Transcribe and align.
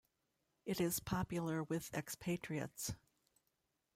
It 0.65 0.81
is 0.81 0.99
popular 0.99 1.61
with 1.63 1.93
expatriates. 1.93 2.95